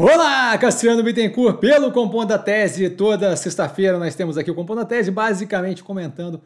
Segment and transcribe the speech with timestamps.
[0.00, 2.88] Olá, Castriano Bittencourt, pelo Compondo da Tese.
[2.88, 6.40] Toda sexta-feira nós temos aqui o Compondo da Tese, basicamente comentando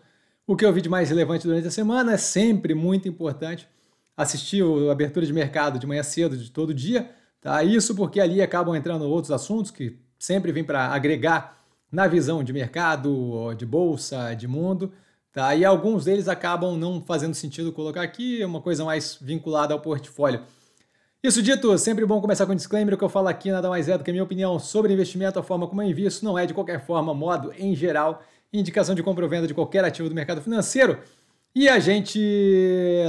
[0.46, 2.15] o que eu vi de mais relevante durante a semana.
[2.15, 3.68] É sempre muito importante
[4.17, 7.10] assistir a abertura de mercado de manhã cedo, de todo dia.
[7.42, 7.62] Tá?
[7.62, 11.59] Isso porque ali acabam entrando outros assuntos que sempre vêm para agregar
[11.93, 14.95] na visão de mercado, de bolsa, de mundo.
[15.30, 15.55] Tá?
[15.55, 19.80] E alguns deles acabam não fazendo sentido colocar aqui, é uma coisa mais vinculada ao
[19.80, 20.41] portfólio.
[21.23, 22.95] Isso dito, sempre bom começar com um disclaimer.
[22.95, 25.38] O que eu falo aqui nada mais é do que a minha opinião sobre investimento,
[25.38, 29.05] a forma como eu invisto, não é de qualquer forma, modo em geral, indicação de
[29.05, 30.98] compra ou venda de qualquer ativo do mercado financeiro.
[31.55, 32.19] E a gente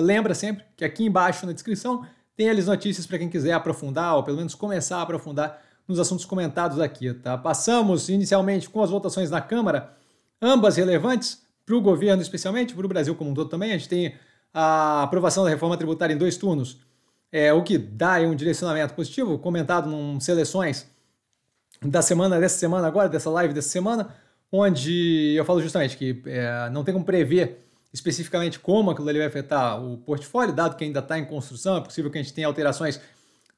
[0.04, 2.06] lembra sempre que aqui embaixo na descrição
[2.38, 6.24] tem as notícias para quem quiser aprofundar, ou pelo menos começar a aprofundar nos assuntos
[6.24, 7.12] comentados aqui.
[7.16, 7.36] Tá?
[7.36, 9.92] Passamos inicialmente com as votações na Câmara,
[10.40, 13.72] ambas relevantes para o governo, especialmente, para o Brasil como um todo também.
[13.72, 14.14] A gente tem
[14.54, 16.78] a aprovação da reforma tributária em dois turnos
[17.34, 20.88] é, o que dá um direcionamento positivo, comentado em seleções
[21.82, 24.16] da semana, dessa semana agora, dessa live dessa semana,
[24.52, 27.60] onde eu falo justamente que é, não tem como prever
[27.92, 31.82] especificamente como aquilo ali vai afetar o portfólio, dado que ainda está em construção, é
[31.82, 33.02] possível que a gente tenha alterações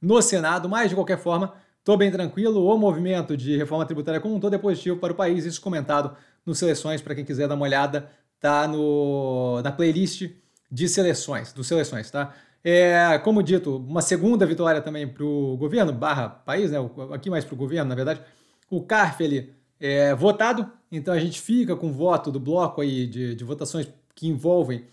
[0.02, 4.35] no Senado, mas de qualquer forma, estou bem tranquilo, o movimento de reforma tributária como
[4.35, 7.55] um todo é positivo para o país, isso comentado nos Seleções, para quem quiser dar
[7.55, 10.30] uma olhada, tá no, na playlist
[10.69, 12.33] de seleções, dos seleções, tá?
[12.67, 16.80] É, como dito, uma segunda vitória também para o governo, barra país, né?
[17.13, 18.22] aqui mais para o governo, na verdade.
[18.72, 23.05] O CARF ele, é votado, então a gente fica com o voto do bloco aí
[23.05, 24.83] de, de votações que envolvem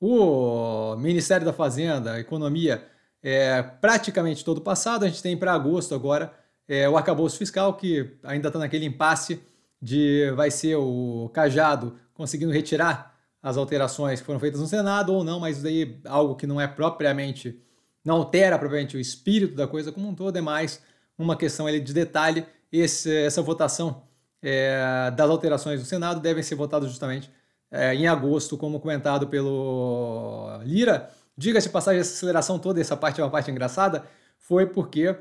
[0.00, 2.86] o Ministério da Fazenda, Economia,
[3.20, 5.04] é, praticamente todo passado.
[5.04, 6.32] A gente tem para agosto agora
[6.68, 9.42] é, o arcabouço fiscal, que ainda está naquele impasse
[9.82, 13.15] de vai ser o Cajado conseguindo retirar
[13.46, 16.66] as alterações que foram feitas no Senado ou não, mas daí algo que não é
[16.66, 17.56] propriamente,
[18.04, 20.82] não altera propriamente o espírito da coisa como um todo, é mais
[21.16, 22.44] uma questão ali de detalhe.
[22.72, 24.02] Esse, essa votação
[24.42, 27.30] é, das alterações do Senado devem ser votadas justamente
[27.70, 31.08] é, em agosto, como comentado pelo Lira.
[31.36, 34.04] Diga-se passagem, essa aceleração toda, essa parte é uma parte engraçada,
[34.38, 35.14] foi porque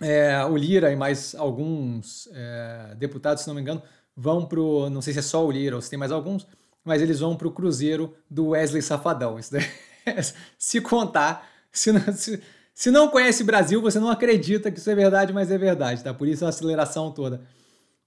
[0.00, 3.80] é, o Lira e mais alguns é, deputados, se não me engano,
[4.16, 4.90] vão para o.
[4.90, 6.44] Não sei se é só o Lira ou se tem mais alguns,
[6.86, 9.38] mas eles vão para o Cruzeiro do Wesley Safadão.
[9.38, 9.66] Isso daí,
[10.56, 12.40] se contar, se não, se,
[12.72, 16.14] se não conhece Brasil, você não acredita que isso é verdade, mas é verdade, tá?
[16.14, 17.42] Por isso a aceleração toda.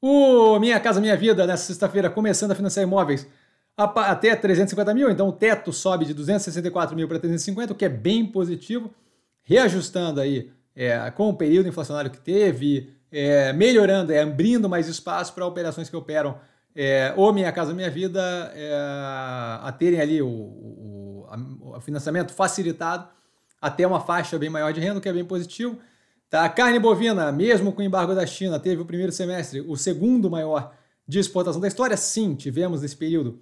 [0.02, 3.28] O Minha Casa Minha Vida, nessa sexta-feira, começando a financiar imóveis
[3.76, 7.90] até 350 mil, então o teto sobe de 264 mil para 350, o que é
[7.90, 8.94] bem positivo,
[9.44, 15.34] reajustando aí é, com o período inflacionário que teve, é, melhorando, é, abrindo mais espaço
[15.34, 16.38] para operações que operam
[16.82, 18.22] é, ou Minha Casa Minha Vida
[18.56, 18.74] é,
[19.62, 21.28] a terem ali o, o,
[21.76, 23.06] o, financiamento facilitado
[23.62, 25.78] até uma faixa bem maior de renda, o que é bem positivo.
[26.30, 26.46] Tá?
[26.46, 30.32] A carne bovina, mesmo com o embargo da China, teve o primeiro semestre o segundo
[30.32, 30.74] maior
[31.06, 31.98] de exportação da história.
[31.98, 33.42] Sim, tivemos nesse período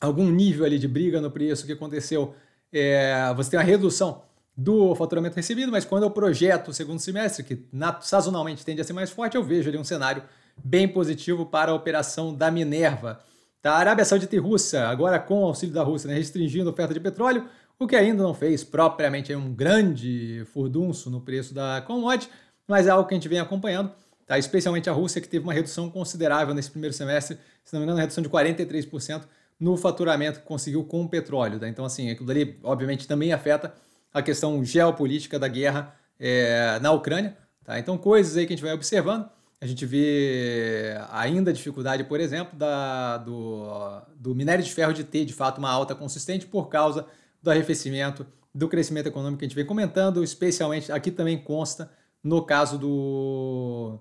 [0.00, 2.34] algum nível ali de briga no preço que aconteceu.
[2.72, 4.22] É, você tem uma redução
[4.56, 7.64] do faturamento recebido, mas quando eu projeto o segundo semestre, que
[8.00, 10.24] sazonalmente tende a ser mais forte, eu vejo ali um cenário
[10.64, 13.20] bem positivo para a operação da Minerva.
[13.60, 13.72] Tá?
[13.72, 16.94] A Arábia Saudita e Rússia, agora com o auxílio da Rússia, né, restringindo a oferta
[16.94, 17.48] de petróleo,
[17.78, 22.30] o que ainda não fez propriamente um grande furdunço no preço da commodity,
[22.66, 23.92] mas é algo que a gente vem acompanhando,
[24.26, 24.38] tá?
[24.38, 27.98] especialmente a Rússia, que teve uma redução considerável nesse primeiro semestre, se não me engano,
[27.98, 29.22] uma redução de 43%
[29.58, 31.58] no faturamento que conseguiu com o petróleo.
[31.58, 31.68] Tá?
[31.68, 33.74] Então, assim, aquilo ali, obviamente, também afeta
[34.12, 37.36] a questão geopolítica da guerra é, na Ucrânia.
[37.64, 37.78] Tá?
[37.78, 39.28] Então, coisas aí que a gente vai observando.
[39.60, 45.02] A gente vê ainda a dificuldade, por exemplo, da, do, do minério de ferro de
[45.02, 47.06] ter, de fato, uma alta consistente por causa
[47.42, 48.24] do arrefecimento,
[48.54, 51.90] do crescimento econômico que a gente vem comentando, especialmente aqui também consta
[52.22, 53.98] no caso do,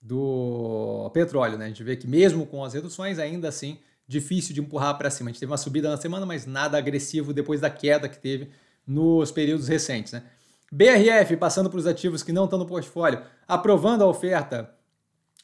[0.00, 1.56] do petróleo.
[1.56, 1.66] Né?
[1.66, 5.30] A gente vê que mesmo com as reduções, ainda assim, difícil de empurrar para cima.
[5.30, 8.50] A gente teve uma subida na semana, mas nada agressivo depois da queda que teve
[8.84, 10.12] nos períodos recentes.
[10.12, 10.24] Né?
[10.72, 14.74] BRF, passando para os ativos que não estão no portfólio, aprovando a oferta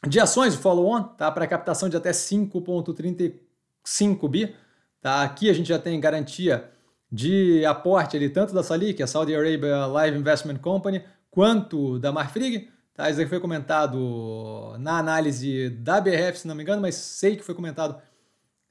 [0.07, 4.55] de ações follow-on tá, para captação de até 5,35 bi.
[5.01, 5.23] Tá?
[5.23, 6.71] Aqui a gente já tem garantia
[7.11, 12.69] de aporte ali, tanto da Salik, a Saudi Arabia Live Investment Company, quanto da Marfrig.
[12.95, 13.09] Tá?
[13.09, 17.45] Isso aí foi comentado na análise da BRF, se não me engano, mas sei que
[17.45, 18.01] foi comentado.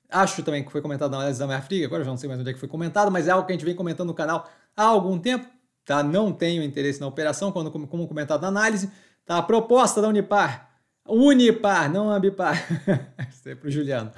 [0.10, 2.50] Acho também que foi comentado na análise da Marfrig, agora já não sei mais onde
[2.50, 4.84] é que foi comentado, mas é algo que a gente vem comentando no canal há
[4.84, 5.48] algum tempo
[5.88, 6.04] tá?
[6.04, 8.92] Não tenho interesse na operação, quando, como comentado na análise,
[9.26, 9.38] tá?
[9.38, 10.67] A proposta da Unipar,
[11.08, 12.56] Unipar, não Ambipar,
[13.30, 14.12] isso é para o Juliano,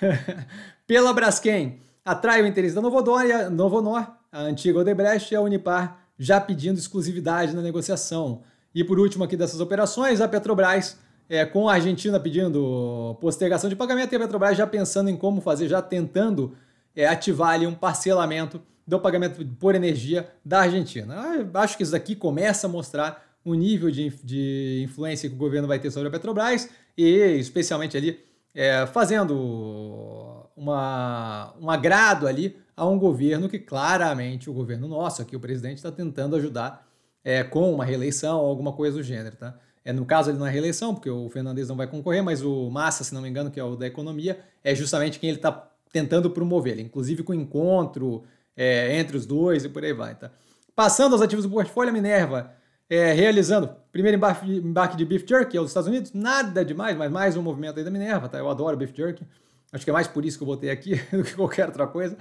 [0.86, 5.40] pela Braskem, atrai o interesse da Novodor, e a Novonor, a antiga Odebrecht e a
[5.40, 8.42] Unipar já pedindo exclusividade na negociação.
[8.74, 10.96] E por último aqui dessas operações, a Petrobras,
[11.28, 15.40] é, com a Argentina pedindo postergação de pagamento e a Petrobras já pensando em como
[15.40, 16.56] fazer, já tentando
[16.94, 21.14] é, ativar ali um parcelamento do pagamento por energia da Argentina.
[21.36, 25.38] Eu acho que isso daqui começa a mostrar o nível de, de influência que o
[25.38, 27.04] governo vai ter sobre a Petrobras e
[27.38, 28.20] especialmente ali
[28.54, 35.36] é, fazendo uma, um agrado ali a um governo que claramente o governo nosso, aqui
[35.36, 36.86] o presidente, está tentando ajudar
[37.24, 39.58] é, com uma reeleição ou alguma coisa do gênero, tá?
[39.84, 42.70] É, no caso, ele não é reeleição, porque o Fernandes não vai concorrer, mas o
[42.70, 45.70] Massa, se não me engano, que é o da economia, é justamente quem ele está
[45.92, 48.22] tentando promover, inclusive com encontro
[48.56, 50.14] é, entre os dois e por aí vai.
[50.14, 50.30] Tá?
[50.74, 52.52] Passando aos ativos do portfólio, Minerva
[52.92, 57.36] é, realizando primeiro embarque, embarque de beef jerky aos Estados Unidos, nada demais, mas mais
[57.38, 58.36] um movimento aí da Minerva, tá?
[58.36, 59.26] Eu adoro beef jerky.
[59.72, 62.18] Acho que é mais por isso que eu botei aqui do que qualquer outra coisa.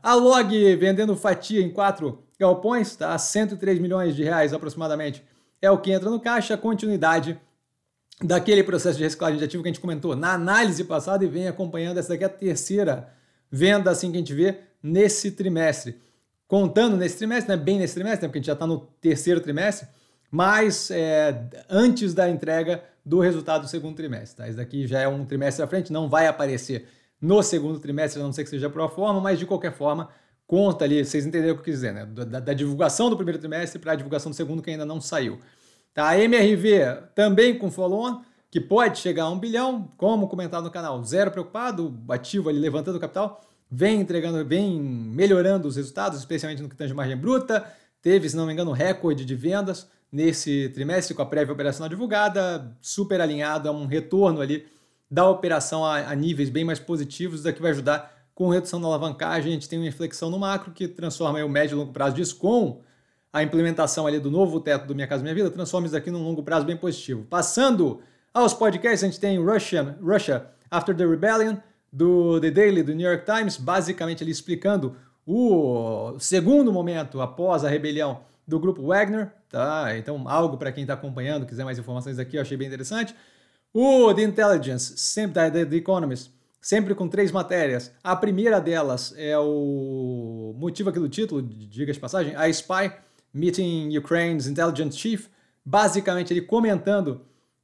[0.00, 3.18] A Log vendendo fatia em quatro galpões, tá?
[3.18, 5.24] 103 milhões de reais aproximadamente.
[5.60, 7.36] É o que entra no caixa, continuidade
[8.22, 11.48] daquele processo de reciclagem de ativo que a gente comentou na análise passada e vem
[11.48, 11.98] acompanhando.
[11.98, 13.12] Essa daqui é a terceira
[13.50, 16.00] venda assim que a gente vê nesse trimestre.
[16.46, 17.60] Contando nesse trimestre, né?
[17.60, 18.28] bem nesse trimestre, né?
[18.28, 19.88] porque a gente já está no terceiro trimestre,
[20.32, 24.38] mas é, antes da entrega do resultado do segundo trimestre.
[24.38, 24.48] Tá?
[24.48, 26.88] Isso daqui já é um trimestre à frente, não vai aparecer
[27.20, 30.08] no segundo trimestre, a não ser que seja pro forma, mas de qualquer forma,
[30.46, 32.06] conta ali, vocês entenderam o que eu quis dizer, né?
[32.06, 35.38] Da, da divulgação do primeiro trimestre para a divulgação do segundo, que ainda não saiu.
[35.92, 36.08] Tá?
[36.08, 41.04] A MRV também com follow-on, que pode chegar a um bilhão, como comentado no canal,
[41.04, 46.76] zero preocupado, ativo ali levantando capital, vem entregando, vem melhorando os resultados, especialmente no que
[46.76, 47.66] tange margem bruta,
[48.00, 52.76] teve, se não me engano, recorde de vendas, nesse trimestre com a prévia operacional divulgada,
[52.82, 54.66] super alinhado a um retorno ali
[55.10, 59.52] da operação a, a níveis bem mais positivos, daqui vai ajudar com redução da alavancagem,
[59.52, 62.36] a gente tem uma inflexão no macro que transforma o médio e longo prazo disso
[62.36, 62.80] com
[63.32, 66.22] a implementação ali do novo teto do Minha Casa Minha Vida, transforma isso aqui num
[66.22, 67.24] longo prazo bem positivo.
[67.24, 68.00] Passando
[68.32, 71.56] aos podcasts, a gente tem Russia, Russia After the Rebellion,
[71.92, 77.68] do The Daily, do New York Times, basicamente ali explicando o segundo momento após a
[77.68, 79.96] rebelião do grupo Wagner, tá?
[79.96, 83.14] Então, algo para quem está acompanhando, quiser mais informações aqui, eu achei bem interessante.
[83.72, 86.30] O The Intelligence, sempre da The Economist,
[86.60, 87.92] sempre com três matérias.
[88.02, 92.92] A primeira delas é o motivo aqui do título, diga de passagem, a Spy
[93.32, 95.26] Meeting Ukraine's Intelligence Chief,
[95.64, 97.22] basicamente ele comentando,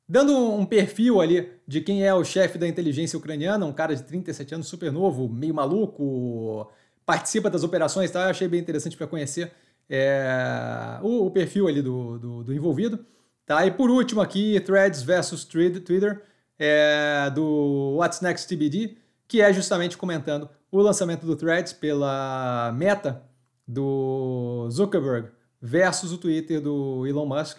[0.08, 4.02] dando um perfil ali de quem é o chefe da inteligência ucraniana, um cara de
[4.02, 6.70] 37 anos, super novo, meio maluco,
[7.04, 8.24] participa das operações, tá?
[8.24, 9.52] Eu achei bem interessante para conhecer
[9.88, 13.04] é, o, o, perfil ali do, do, do, envolvido.
[13.46, 13.64] Tá?
[13.66, 16.22] E por último aqui, Threads versus Twitter,
[16.58, 18.96] é, do What's Next TBD,
[19.26, 23.22] que é justamente comentando o lançamento do Threads pela meta
[23.66, 25.28] do Zuckerberg
[25.60, 27.58] versus o Twitter do Elon Musk.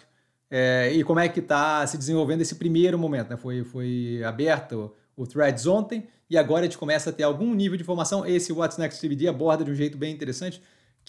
[0.50, 3.30] É, e como é que está se desenvolvendo esse primeiro momento.
[3.30, 3.36] Né?
[3.36, 7.76] Foi, foi aberto o Threads ontem e agora a gente começa a ter algum nível
[7.76, 8.24] de informação.
[8.26, 10.60] Esse What's Next TBD aborda de um jeito bem interessante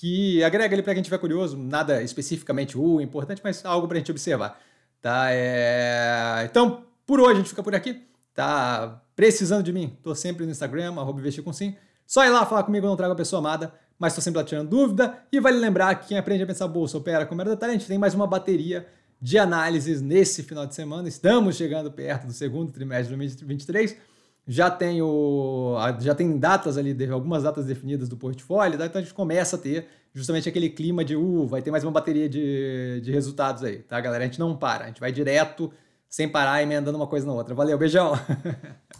[0.02, 3.98] que agrega ali para quem estiver curioso, nada especificamente o uh, importante, mas algo para
[3.98, 4.60] a gente observar.
[5.00, 5.28] Tá?
[5.30, 6.42] É...
[6.44, 8.02] Então, por hoje a gente fica por aqui.
[8.34, 9.96] Tá precisando de mim?
[10.02, 11.22] Tô sempre no Instagram, arroba.
[12.08, 14.70] Só ir lá falar comigo, não trago a pessoa amada, mas estou sempre lá tirando
[14.70, 15.20] dúvida.
[15.32, 17.88] E vale lembrar que quem aprende a pensar bolsa opera com mera detalhe, a gente
[17.88, 18.88] tem mais uma bateria
[19.22, 21.08] de análises nesse final de semana.
[21.08, 23.98] Estamos chegando perto do segundo trimestre de 2023
[24.48, 28.86] já tem, o, já tem datas ali, algumas datas definidas do portfólio, tá?
[28.86, 31.92] então a gente começa a ter justamente aquele clima de, uh, vai ter mais uma
[31.92, 34.24] bateria de, de resultados aí, tá, galera?
[34.24, 35.72] A gente não para, a gente vai direto,
[36.10, 37.56] sem parar, emendando uma coisa na outra.
[37.56, 38.14] Valeu, beijão!